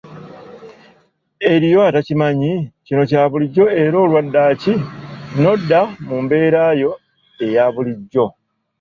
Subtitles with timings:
[1.51, 2.51] Eri oyo atakimanyi,
[2.85, 4.73] kino kya bulijjo era olwa ddaaki
[5.41, 6.91] n'odda mu mbeera yo
[7.45, 8.25] eya bulijjo.